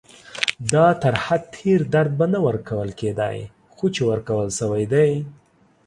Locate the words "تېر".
1.55-1.79